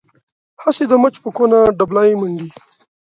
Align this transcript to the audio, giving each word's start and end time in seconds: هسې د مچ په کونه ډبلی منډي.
هسې 0.63 0.83
د 0.91 0.93
مچ 1.01 1.15
په 1.23 1.29
کونه 1.37 1.57
ډبلی 1.77 2.11
منډي. 2.19 2.49